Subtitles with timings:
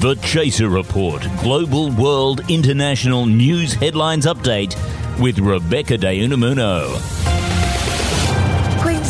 [0.00, 4.74] The Chaser Report Global World International News Headlines Update
[5.20, 7.29] with Rebecca De Unamuno.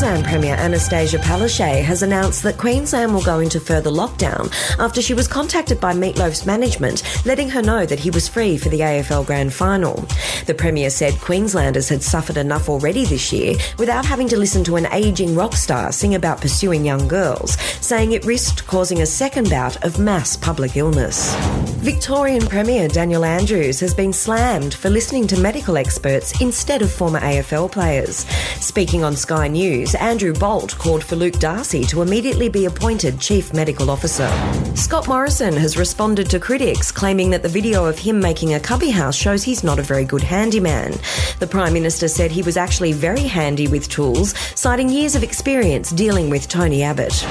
[0.00, 5.12] Queensland Premier Annastacia Palaszczuk has announced that Queensland will go into further lockdown after she
[5.12, 9.26] was contacted by Meatloaf's management, letting her know that he was free for the AFL
[9.26, 10.02] Grand Final.
[10.46, 14.76] The Premier said Queenslanders had suffered enough already this year without having to listen to
[14.76, 19.50] an ageing rock star sing about pursuing young girls, saying it risked causing a second
[19.50, 21.36] bout of mass public illness.
[21.80, 27.20] Victorian Premier Daniel Andrews has been slammed for listening to medical experts instead of former
[27.20, 28.26] AFL players.
[28.60, 33.54] Speaking on Sky News, Andrew Bolt called for Luke Darcy to immediately be appointed Chief
[33.54, 34.28] Medical Officer.
[34.74, 38.90] Scott Morrison has responded to critics claiming that the video of him making a cubby
[38.90, 40.92] house shows he's not a very good handyman.
[41.38, 45.92] The Prime Minister said he was actually very handy with tools, citing years of experience
[45.92, 47.26] dealing with Tony Abbott.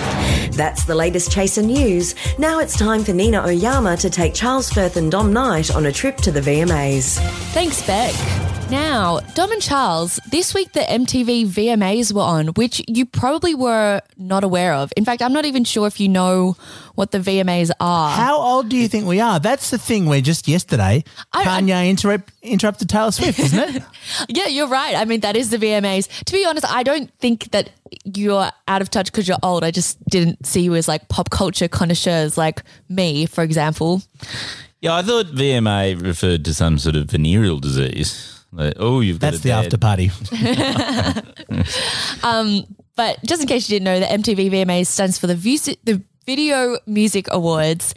[0.54, 2.16] That's the latest Chaser News.
[2.40, 5.92] Now it's time for Nina Oyama to take Charles Firth and Dom Knight on a
[5.92, 7.18] trip to the VMAs.
[7.52, 8.39] Thanks, Beck.
[8.72, 14.00] Now, Dom and Charles, this week the MTV VMAs were on, which you probably were
[14.16, 14.94] not aware of.
[14.96, 16.56] In fact, I'm not even sure if you know
[16.94, 18.12] what the VMAs are.
[18.12, 19.40] How old do you think we are?
[19.40, 21.04] That's the thing where just yesterday
[21.34, 23.84] I- Kanye interrupt, interrupted Taylor Swift, isn't it?
[24.30, 24.96] Yeah, you're right.
[24.96, 26.26] I mean, that is the VMAs.
[26.26, 27.72] To be honest, I don't think that
[28.04, 29.64] you're out of touch because you're old.
[29.64, 34.04] I just didn't see you as like pop culture connoisseurs like me, for example.
[34.80, 38.36] Yeah, I thought VMA referred to some sort of venereal disease.
[38.52, 40.12] Like, oh, you've got That's a the bad- after party.
[43.00, 46.04] But just in case you didn't know, the MTV VMAs stands for the, Vus- the
[46.26, 47.96] Video Music Awards.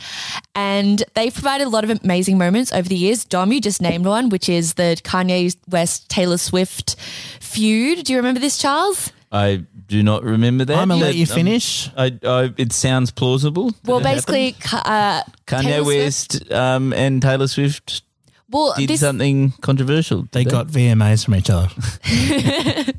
[0.54, 3.24] And they've provided a lot of amazing moments over the years.
[3.24, 6.94] Dom, you just named one, which is the Kanye West Taylor Swift
[7.40, 8.04] feud.
[8.04, 9.12] Do you remember this, Charles?
[9.32, 10.78] I do not remember that.
[10.78, 11.90] I'm going to let but, you um, finish.
[11.96, 13.74] I, I, it sounds plausible.
[13.84, 15.24] Well, basically, uh.
[15.48, 18.04] Kanye Taylor Swift- West um, and Taylor Swift
[18.52, 20.28] well, did this, something controversial.
[20.32, 21.68] They did got VMAs from each other.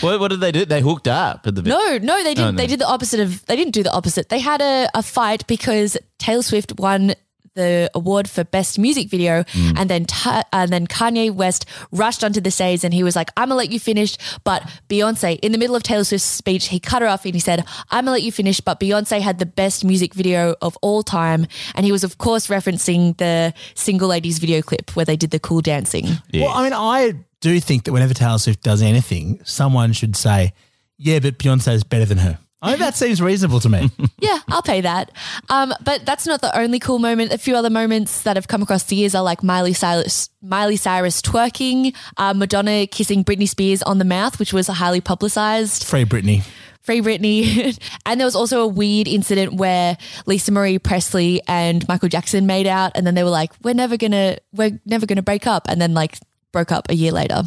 [0.00, 0.64] What, what did they do?
[0.64, 2.56] They hooked up at the No, no, they oh, didn't.
[2.56, 2.62] no.
[2.62, 3.44] They did the opposite of.
[3.46, 4.28] They didn't do the opposite.
[4.28, 7.14] They had a, a fight because Taylor Swift won
[7.58, 9.74] the award for best music video, mm.
[9.76, 13.30] and then Ta- and then Kanye West rushed onto the stage and he was like,
[13.36, 16.80] "I'm gonna let you finish," but Beyonce, in the middle of Taylor Swift's speech, he
[16.80, 19.46] cut her off and he said, "I'm gonna let you finish," but Beyonce had the
[19.46, 24.38] best music video of all time, and he was of course referencing the Single Ladies
[24.38, 26.06] video clip where they did the cool dancing.
[26.30, 26.46] Yeah.
[26.46, 30.52] Well, I mean, I do think that whenever Taylor Swift does anything, someone should say,
[30.96, 32.38] yeah, but Beyonce is better than her.
[32.60, 33.90] I mean, that seems reasonable to me.
[34.20, 35.12] Yeah, I'll pay that.
[35.48, 37.32] Um, but that's not the only cool moment.
[37.32, 40.74] A few other moments that have come across the years are like Miley Cyrus, Miley
[40.74, 45.84] Cyrus twerking, uh, Madonna kissing Britney Spears on the mouth, which was highly publicized.
[45.84, 46.42] Free Britney.
[46.80, 47.78] Free Britney.
[48.06, 52.66] and there was also a weird incident where Lisa Marie Presley and Michael Jackson made
[52.66, 55.80] out, and then they were like, "We're never gonna, we're never gonna break up," and
[55.80, 56.18] then like
[56.52, 57.42] broke up a year later.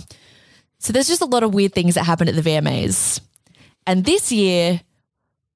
[0.79, 3.19] So there's just a lot of weird things that happened at the VMAs.
[3.85, 4.79] And this year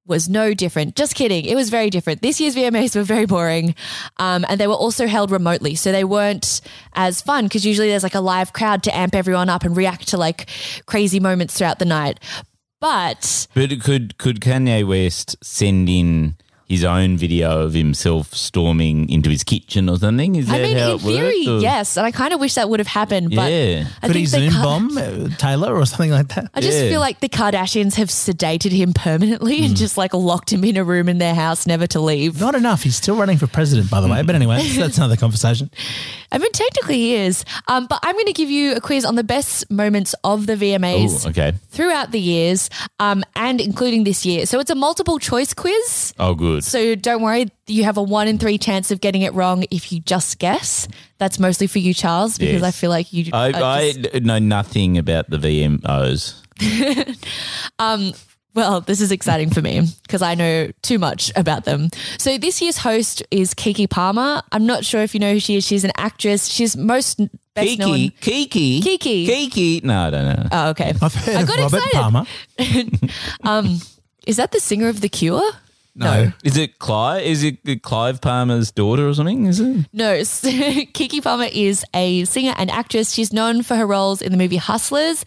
[0.06, 0.96] was no different.
[0.96, 1.46] Just kidding.
[1.46, 2.22] It was very different.
[2.22, 3.76] This year's VMAs were very boring.
[4.18, 5.76] Um, and they were also held remotely.
[5.76, 6.62] So they weren't
[6.94, 10.08] as fun because usually there's like a live crowd to amp everyone up and react
[10.10, 10.50] to like
[10.86, 12.20] crazy moments throughout the night.
[12.80, 16.36] But But could could Kanye West send in
[16.68, 20.36] his own video of himself storming into his kitchen or something?
[20.36, 21.96] Is that I mean, how in it theory, worked, yes.
[21.98, 23.36] And I kind of wish that would have happened.
[23.36, 23.88] But Yeah.
[24.02, 26.50] I Could he think the Zoom Ka- bomb uh, Taylor or something like that?
[26.56, 26.90] I just Yeah.
[26.90, 29.66] feel like the Kardashians have sedated him permanently Hmm.
[29.66, 32.40] and just like locked him in a room in their house, never to leave.
[32.40, 32.84] Not enough.
[32.84, 34.22] He's still running for president, by the way.
[34.24, 35.70] But anyway, that's, that's another conversation.
[36.32, 37.46] I mean, technically he is.
[37.68, 40.56] Um, but I'm going to give you a quiz on the best moments of the
[40.56, 41.54] VMAs Ooh, okay.
[41.70, 42.70] throughout the years
[43.00, 44.46] um, and including this year.
[44.46, 46.14] So it's a multiple choice quiz.
[46.20, 46.55] Oh, good.
[46.64, 49.92] So don't worry, you have a one in three chance of getting it wrong if
[49.92, 50.88] you just guess.
[51.18, 52.64] That's mostly for you, Charles, because Yes.
[52.64, 53.32] I feel like you.
[53.34, 56.36] I, are I know nothing about the VMOs.
[57.80, 58.14] um,
[58.54, 61.90] Well, this is exciting for me because I know too much about them.
[62.18, 64.42] So this year's host is Keke Palmer.
[64.54, 65.66] I'm not sure if you know who she is.
[65.66, 66.48] She's an actress.
[66.48, 67.18] She's most
[67.54, 68.12] best Kiki, known.
[68.22, 69.26] Kiki, Kiki.
[69.26, 69.82] Kiki.
[69.84, 70.48] No, I don't know.
[70.54, 70.94] Oh, okay.
[71.02, 73.02] I've heard I of got Robert excited.
[73.44, 73.80] Palmer.
[74.26, 75.44] Is that the singer of The Cure?
[75.96, 76.32] No.
[76.44, 77.24] Is it Clive?
[77.24, 79.46] Is it Clive Palmer's daughter or something?
[79.46, 79.86] Is it?
[79.94, 83.14] No, Keke Palmer is a singer and actress.
[83.14, 85.24] She's known for her roles in the movie Hustlers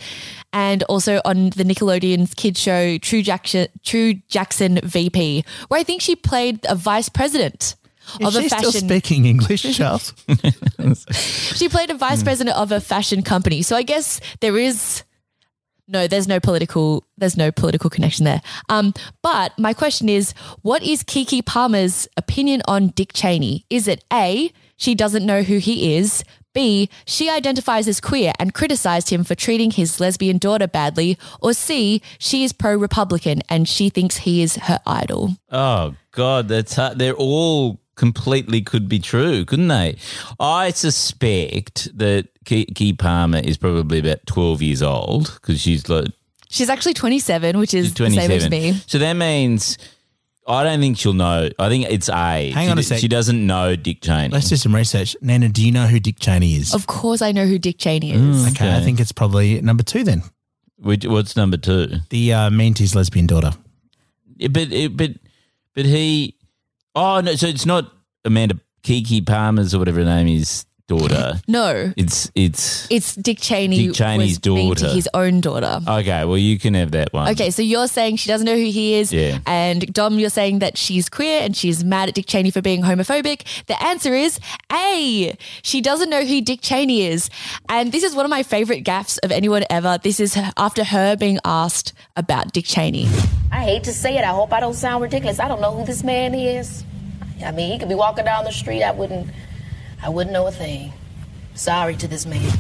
[0.53, 6.03] and also on the Nickelodeon's kids show True Jackson, True Jackson VP, where I think
[6.03, 7.75] she played a vice president.
[8.21, 10.15] Is of a she fashion still speaking English, Charles?
[11.13, 13.63] She played a vice president of a fashion company.
[13.63, 15.03] So I guess there is
[15.89, 18.43] no, there's no political there's no political connection there.
[18.69, 20.33] Um, but my question is,
[20.63, 23.65] what is Keke Palmer's opinion on Dick Cheney?
[23.71, 26.23] Is it A, she doesn't know who he is?
[26.55, 31.53] B, she identifies as queer and criticized him for treating his lesbian daughter badly, or
[31.53, 35.37] C, she is pro Republican and she thinks he is her idol.
[35.51, 36.99] Oh God, that's hard.
[36.99, 39.97] they're all completely could be true, couldn't they?
[40.41, 46.07] I suspect that Key Palmer is probably about twelve years old because she's like
[46.51, 48.73] She's actually 27, which is she's the same as me.
[48.87, 49.77] So that means
[50.47, 51.51] I don't think she'll know.
[51.59, 52.51] I think it's A.
[52.53, 52.99] Hang she, on a d- sec.
[53.01, 54.31] She doesn't know Dick Cheney.
[54.31, 55.15] Let's do some research.
[55.21, 56.73] Nana, do you know who Dick Cheney is?
[56.75, 58.47] Of course, I know who Dick Cheney is.
[58.47, 58.51] Mm.
[58.53, 60.23] okay, I think it's probably number two then.
[60.79, 61.89] Which, what's number two?
[62.09, 63.51] The uh, mean to his lesbian daughter.
[64.39, 65.11] Yeah, but it- but
[65.75, 66.35] but he.
[66.95, 67.35] Oh no!
[67.35, 67.93] So it's not
[68.25, 71.41] Amanda Keke Palmer's or whatever her name is daughter.
[71.47, 73.87] No, It's it's it's Dick Cheney.
[73.89, 74.95] Dick Cheney's was mean to daughter.
[74.95, 75.81] his own daughter.
[75.87, 76.25] okay.
[76.25, 77.29] Well, you can have that one.
[77.31, 79.39] Okay, so you're saying she doesn't know who he is, Yeah.
[79.47, 82.83] and Dom, you're saying that she's queer and she's mad at Dick Cheney for being
[82.83, 83.45] homophobic.
[83.67, 84.41] The answer is
[84.73, 85.37] A.
[85.63, 87.31] She doesn't know who Dick Cheney is,
[87.69, 89.99] and this is one of my favorite gaffes of anyone ever.
[90.03, 93.07] This is after her being asked about Dick Cheney.
[93.53, 94.25] I hate to say it.
[94.25, 95.39] I hope I don't sound ridiculous.
[95.39, 96.85] I don't know who this man is.
[97.45, 98.83] I mean, he could be walking down the street.
[98.83, 99.29] I wouldn't.
[100.03, 100.93] I wouldn't know a thing.
[101.55, 102.51] Sorry to this man.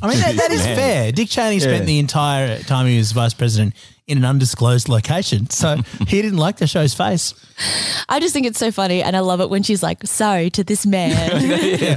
[0.00, 1.12] I mean, that, that is fair.
[1.12, 1.84] Dick Cheney spent Yeah.
[1.86, 3.74] the entire time he was vice president
[4.06, 5.48] in an undisclosed location.
[5.50, 5.76] So
[6.08, 7.34] he didn't like the show's face.
[8.08, 10.64] I just think it's so funny, and I love it when she's like, "Sorry to
[10.64, 11.12] this man."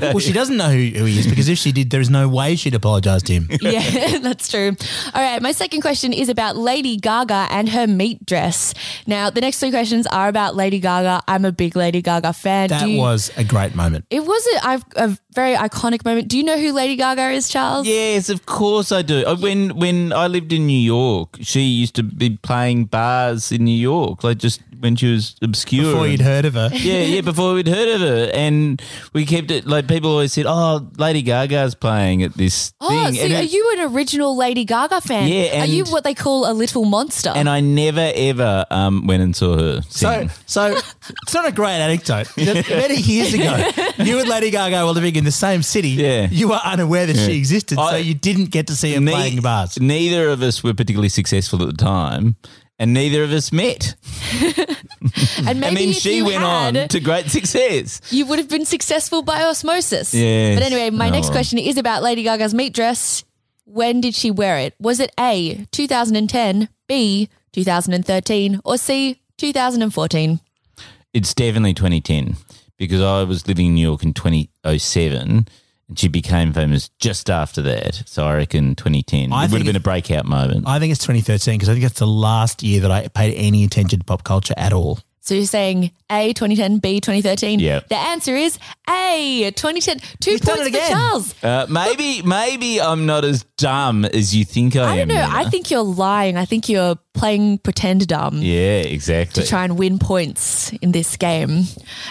[0.15, 2.27] Well, she doesn't know who, who he is because if she did, there is no
[2.29, 3.47] way she'd apologize to him.
[3.61, 4.75] yeah, that's true.
[5.13, 8.73] All right, my second question is about Lady Gaga and her meat dress.
[9.07, 11.23] Now, the next three questions are about Lady Gaga.
[11.27, 12.69] I'm a big Lady Gaga fan.
[12.69, 14.05] That you- was a great moment.
[14.09, 16.27] It was a, a very iconic moment.
[16.27, 17.87] Do you know who Lady Gaga is, Charles?
[17.87, 19.25] Yes, of course I do.
[19.25, 23.65] Uh, When when I lived in New York, she used to be playing bars in
[23.65, 25.91] New York, like just when she was obscure.
[25.91, 26.69] Before you'd heard of her.
[26.85, 28.81] Yeah, yeah, before we'd heard of her, and
[29.13, 33.15] we kept it like people always said, "Oh, Lady Gaga's playing at this Oh, thing,"
[33.15, 35.27] so and, are it- you an original Lady Gaga fan?
[35.27, 37.31] Yeah, Are you what they call a little monster?
[37.35, 40.29] and I never ever um, went and saw her So, sing.
[40.45, 40.75] so
[41.23, 42.27] it's not a great anecdote.
[42.37, 45.89] Many years ago, you and Lady Gaga were living in the same city.
[45.89, 46.27] Yeah.
[46.29, 47.37] You were unaware that she Yeah.
[47.37, 49.79] existed, so I- you didn't get to see her Ne- playing bars.
[49.79, 52.35] Neither of us were particularly successful at the time,
[52.79, 53.95] and neither of us met.
[54.33, 58.01] and maybe and then if she went had, on to great success.
[58.11, 60.13] you would have been successful by osmosis.
[60.13, 60.57] Yes.
[60.59, 63.23] But anyway, my Oh, next question is about Lady Gaga's meat dress.
[63.65, 64.75] When did she wear it?
[64.79, 70.39] Was it A, 2010, B, 2013, or C, 2014?
[71.13, 72.35] It's definitely 2010
[72.77, 75.47] because I was living in New York in 2007
[75.87, 78.03] and she became famous just after that.
[78.05, 79.31] So I reckon 2010.
[79.31, 80.67] I it would have been a breakout moment.
[80.67, 83.63] I think it's 2013 because I think that's the last year that I paid any
[83.63, 84.99] attention to pop culture at all.
[85.25, 87.59] So you're saying A, 2010, B, 2013?
[87.59, 87.79] Yeah.
[87.89, 89.97] The answer is A, 2010.
[90.19, 90.91] Two He's points for again.
[90.91, 91.43] Charles.
[91.43, 95.07] Uh, maybe maybe I'm not as dumb as you think I, I am.
[95.07, 95.25] don't know.
[95.25, 95.35] Nina.
[95.35, 96.37] I think you're lying.
[96.37, 98.37] I think you're playing pretend dumb.
[98.37, 99.41] Yeah, exactly.
[99.41, 101.63] to try and win points in this game.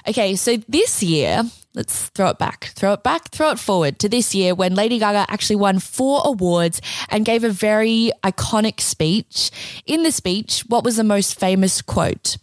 [0.09, 4.09] Okay, so this year, let's throw it back, throw it back, throw it forward to
[4.09, 9.53] this year when Lady Gaga actually won four awards and gave a very iconic speech.
[9.87, 12.38] In the speech, what was the most famous quote?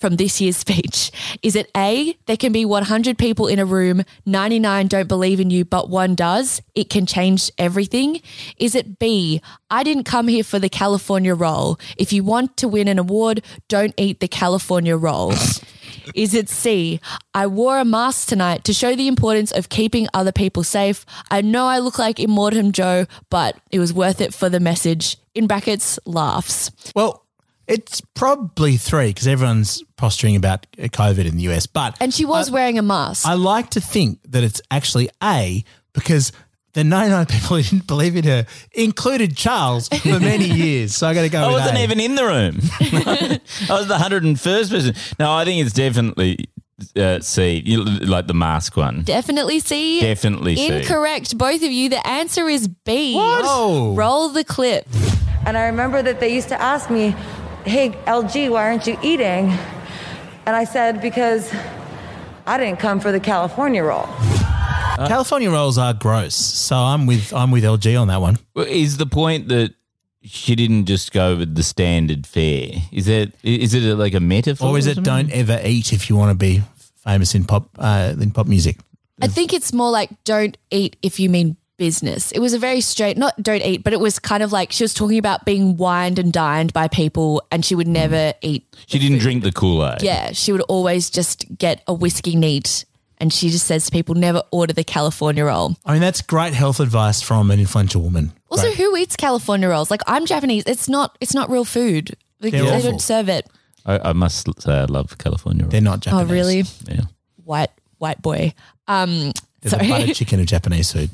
[0.00, 1.12] From this year's speech.
[1.42, 5.50] Is it A, there can be 100 people in a room, 99 don't believe in
[5.50, 6.62] you, but one does?
[6.74, 8.22] It can change everything?
[8.56, 9.40] Is it B,
[9.70, 11.78] I didn't come here for the California roll.
[11.96, 15.34] If you want to win an award, don't eat the California roll.
[16.14, 17.00] Is it C?
[17.34, 21.04] I wore a mask tonight to show the importance of keeping other people safe.
[21.30, 25.18] I know I look like Immortan Joe, but it was worth it for the message.
[25.34, 26.70] In brackets, laughs.
[26.94, 27.26] Well,
[27.70, 31.66] it's probably three because everyone's posturing about COVID in the US.
[31.66, 33.26] But And she was wearing a mask.
[33.26, 36.32] I like to think that it's actually A because
[36.74, 40.94] the 99 people who didn't believe in her included Charles for many years.
[40.94, 41.82] So I got to go I with wasn't A.
[41.82, 42.58] even in the room.
[42.80, 44.94] I was the 101st person.
[45.18, 46.48] No, I think it's definitely
[46.96, 49.02] uh, C, you- like the mask one.
[49.02, 50.00] Definitely C.
[50.00, 50.66] Definitely C.
[50.68, 51.36] Incorrect.
[51.36, 51.88] Both of you.
[51.88, 53.14] The answer is B.
[53.14, 53.42] What?
[53.44, 53.94] Oh.
[53.94, 54.86] Roll the clip.
[55.46, 57.14] And I remember that they used to ask me,
[57.64, 59.50] Hey, LG, why aren't you eating?
[60.46, 61.52] And I said, Because
[62.46, 64.08] I didn't come for the California roll.
[65.06, 68.38] California rolls are gross, so I'm with I'm with LG on that one.
[68.56, 69.72] Is the point that
[70.22, 72.68] she didn't just go with the standard fare?
[72.92, 75.28] Is it is it like a metaphor, Or is it something?
[75.28, 76.62] don't ever eat if you want to be
[77.02, 78.76] famous in pop uh, in pop music?
[79.22, 82.30] I think it's more like don't eat if you mean business.
[82.32, 84.84] It was a very straight, not don't eat, but it was kind of like she
[84.84, 88.66] was talking about being wined and dined by people and she would never eat.
[88.86, 90.02] She didn't drink the Kool Aid.
[90.02, 92.84] Yeah, she would always just get a whiskey neat.
[93.16, 95.74] And she just says to people, never order the California roll.
[95.86, 98.32] I mean, that's great health advice from an influential woman.
[98.50, 98.76] Also, Great.
[98.76, 99.90] who eats California rolls?
[99.90, 100.64] Like I'm Japanese.
[100.66, 101.16] It's not.
[101.20, 102.14] It's not real food.
[102.40, 102.90] Like, They're awful.
[102.92, 103.46] don't serve it.
[103.86, 105.64] I, I must say I love California.
[105.64, 105.72] Rolls.
[105.72, 106.30] They're not Japanese.
[106.30, 106.62] Oh, really?
[106.88, 107.04] Yeah.
[107.44, 108.52] White white boy.
[108.86, 109.88] Um, They're the sorry.
[109.88, 111.10] butter chicken of Japanese food.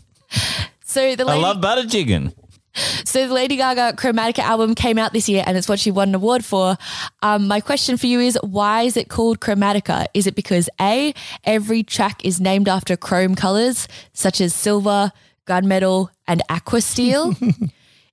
[0.96, 2.32] So the I love butter chicken.
[3.04, 6.08] so the Lady Gaga Chromatica album came out this year, and it's what she won
[6.08, 6.78] an award for.
[7.22, 10.06] Um, my question for you is, why is it called Chromatica?
[10.14, 11.12] Is it because a
[11.44, 15.12] every track is named after chrome colors such as silver,
[15.46, 17.34] gunmetal, and aqua steel?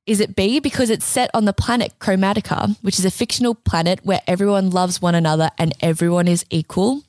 [0.05, 4.01] Is it B, because it's set on the planet Chromatica, which is a fictional planet
[4.03, 7.03] where everyone loves one another and everyone is equal?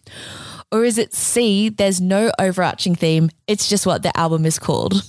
[0.71, 5.03] Or is it C, there's no overarching theme, it's just what the album is called?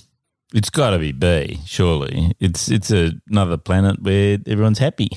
[0.56, 2.34] It's got to be B, surely.
[2.40, 5.10] It's it's a, another planet where everyone's happy.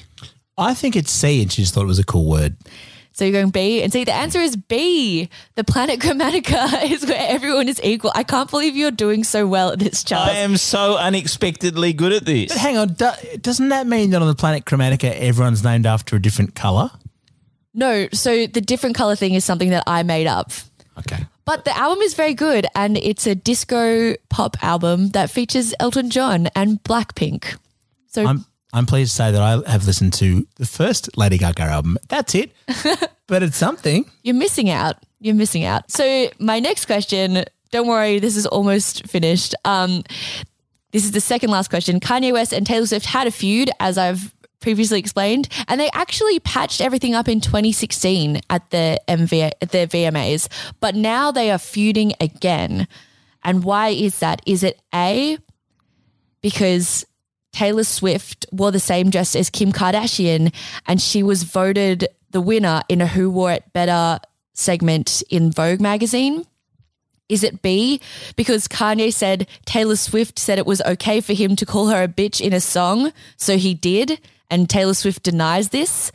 [0.58, 2.58] I think it's C, and she just thought it was a cool word.
[3.14, 4.04] So you're going B and C.
[4.04, 5.30] The answer is B.
[5.56, 8.12] The planet Chromatica is where everyone is equal.
[8.16, 10.30] I can't believe you're doing so well at this, Charles.
[10.30, 12.50] I am so unexpectedly good at this.
[12.50, 13.10] But hang on, do,
[13.42, 16.92] doesn't that mean that on the planet Chromatica, everyone's named after a different color?
[17.74, 20.52] no, so the different color thing is something that I made up.
[20.98, 21.26] Okay.
[21.50, 26.12] But the album is very good and it's a disco pop album that features Elton
[26.12, 27.58] John and Blackpink.
[28.06, 31.64] So I'm I'm pleased to say that I have listened to the first Lady Gaga
[31.64, 31.98] album.
[32.08, 32.52] That's it,
[33.28, 34.06] but it's something.
[34.22, 34.98] you're missing out.
[35.20, 35.90] You're missing out.
[35.90, 39.56] So my next question, don't worry, this is almost finished.
[39.66, 40.04] Um,
[40.92, 42.00] this is the second last question.
[42.00, 46.40] Kanye West and Taylor Swift had a feud, as I've previously explained, and they actually
[46.40, 50.48] patched everything up in 2016 at the MV at the VMAs,
[50.80, 52.88] but now they are feuding again.
[53.44, 54.42] And why is that?
[54.46, 55.38] Is it A
[56.42, 57.06] because
[57.52, 60.54] Taylor Swift wore the same dress as Kim Kardashian
[60.86, 64.20] and she was voted the winner in a Who Wore It Better
[64.54, 66.46] segment in Vogue magazine?
[67.28, 68.02] Is it B
[68.36, 72.08] because Kanye said Taylor Swift said it was okay for him to call her a
[72.08, 76.12] bitch in a song, so he did, and Taylor Swift denies this?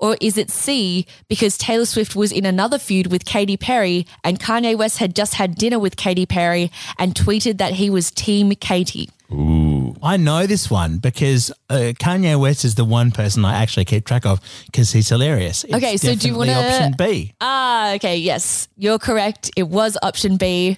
[0.00, 4.38] Or is it C because Taylor Swift was in another feud with Katy Perry and
[4.40, 8.50] Kanye West had just had dinner with Katy Perry and tweeted that he was Team
[8.56, 9.08] Katy?
[9.32, 9.94] Ooh.
[10.02, 14.04] I know this one because uh, Kanye West is the one person I actually keep
[14.04, 15.64] track of because he's hilarious.
[15.64, 17.32] It's Okay, so do you wanna- option B?
[17.40, 19.50] Ah, okay, yes, you're correct.
[19.56, 20.76] It was option B.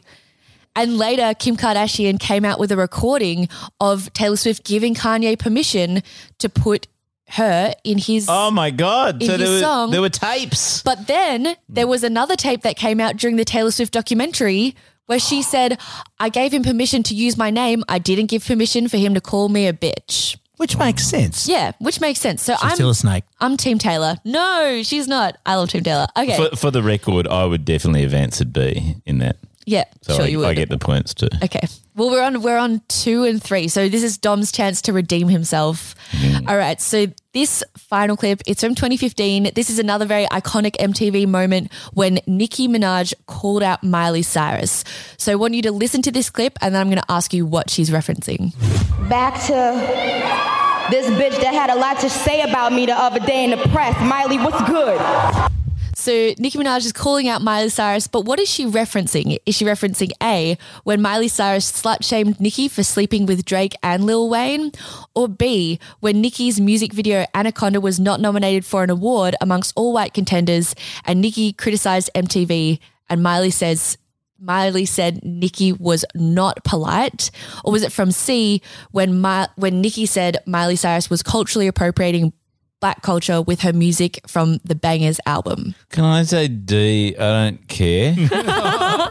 [0.76, 3.48] And later, Kim Kardashian came out with a recording
[3.80, 6.02] of Taylor Swift giving Kanye permission
[6.38, 6.86] to put
[7.30, 8.26] her in his.
[8.28, 9.23] Oh my god!
[9.23, 10.83] In So there his were song- there were tapes.
[10.83, 14.75] But then there was another tape that came out during the Taylor Swift documentary
[15.06, 15.78] where she said,
[16.18, 17.85] I gave him permission to use my name.
[17.88, 20.37] I didn't give permission for him to call me a bitch.
[20.56, 21.47] Which makes sense.
[21.47, 22.42] Yeah, which makes sense.
[22.42, 23.25] So She's I'm still a snake.
[23.40, 24.16] I'm Team Taylor.
[24.25, 25.37] No, she's not.
[25.45, 26.06] I love Team Taylor.
[26.16, 26.37] Okay.
[26.49, 29.37] For, for the record, I would definitely have answered B in that.
[29.66, 30.46] Yeah, So sure I, you would.
[30.49, 31.28] I get the points too.
[31.42, 31.66] Okay.
[31.96, 35.28] Well, we're on we're on two and three, so this is Dom's chance to redeem
[35.28, 35.96] himself.
[36.46, 36.80] All right.
[36.80, 39.50] So this final clip, it's from 2015.
[39.54, 44.85] This is another very iconic MTV moment when Nicki Minaj called out Miley Cyrus.
[45.16, 47.35] So I want you to listen to this clip, and then I'm going to ask
[47.35, 48.54] you what she's referencing.
[49.08, 53.42] Back to this bitch that had a lot to say about me the other day
[53.42, 53.99] in the press.
[54.00, 55.00] Miley, what's good?
[56.06, 59.38] So Nicki Minaj is calling out Miley Cyrus, but what is she referencing?
[59.44, 64.04] Is she referencing A, when Miley Cyrus slut shamed Nicki for sleeping with Drake and
[64.04, 64.70] Lil Wayne?
[65.16, 69.92] Or B, when Nicki's music video Anaconda was not nominated for an award amongst all
[69.92, 72.78] white contenders and Nicki criticized MTV
[73.10, 73.98] and Miley says
[74.38, 77.32] Miley said Nicki was not polite?
[77.64, 82.32] Or was it from C when Mi- when Nicki said Miley Cyrus was culturally appropriating
[82.80, 85.75] black culture with her music from the Bangerz album?
[85.90, 87.16] Can I say D?
[87.16, 88.14] I don't care.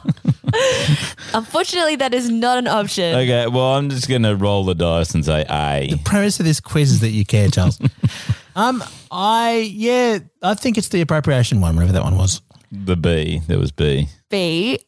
[1.33, 3.15] Unfortunately, that is not an option.
[3.15, 5.87] okay, well, I'm just going to roll the dice and say A.
[5.91, 7.79] The premise of this quiz is that you care, Charles.
[8.55, 12.41] um, I yeah, I think it's the appropriation one, whatever that one was.
[12.71, 13.41] The B.
[13.47, 14.07] There was B.
[14.29, 14.79] B.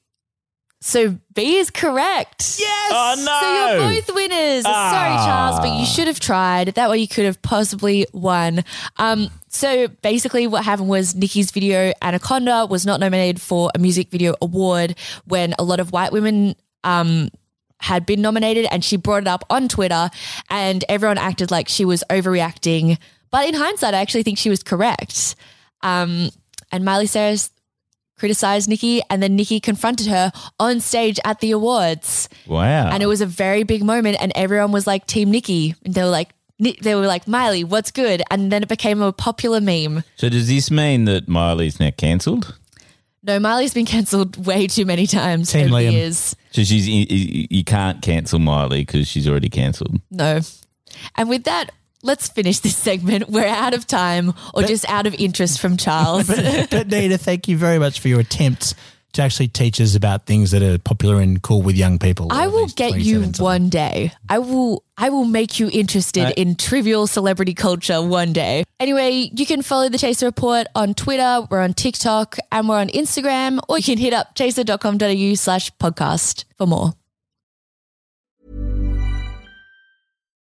[0.80, 2.58] So B is correct.
[2.60, 2.92] Yes.
[2.94, 3.40] Oh no!
[3.42, 4.64] So you're both winners.
[4.64, 5.26] Sorry, Ah.
[5.26, 6.68] Charles, but you should have tried.
[6.76, 8.64] That way you could have possibly won.
[8.98, 14.12] Um, so basically, what happened was Nicki's video Anaconda was not nominated for a music
[14.12, 17.30] video award when a lot of white women um,
[17.80, 20.10] had been nominated, and she brought it up on Twitter,
[20.50, 23.00] and everyone acted like she was overreacting.
[23.32, 25.36] But in hindsight, I actually think she was correct.
[25.82, 26.30] Um,
[26.72, 27.50] and Miley Cyrus
[28.18, 32.30] criticized Nicki, and then Nicki confronted her on stage at the awards.
[32.48, 32.90] Wow.
[32.90, 35.76] And it was a very big moment, and everyone was like Team Nicki.
[35.86, 36.30] And they were like,
[36.82, 38.24] they were like, Miley, what's good?
[38.32, 40.04] And then it became a popular meme.
[40.16, 42.58] so does this mean that Miley's now cancelled?
[43.24, 45.92] No, Miley's been cancelled way too many times Team over Liam.
[45.92, 46.36] years.
[46.52, 47.06] So she's you
[47.50, 50.00] you can't cancel Miley because she's already cancelled.
[50.10, 50.40] No.
[51.16, 51.72] And with that,
[52.04, 53.30] let's finish this segment.
[53.30, 56.28] We're out of time or just out of interest from Charles.
[56.72, 58.76] but Nita, thank you very much for your attempts
[59.14, 62.28] to actually teach us about things that are popular and cool with young people.
[62.30, 63.44] I will get you something.
[63.44, 64.12] one day.
[64.30, 68.64] I will I will make you interested in trivial celebrity culture one day.
[68.80, 72.90] Anyway, you can follow the Chaser Report on Twitter, we're on TikTok, and we're on
[72.90, 76.94] Instagram, or you can hit up chaser.com.au slash podcast for more.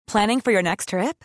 [0.06, 1.24] Planning for your next trip?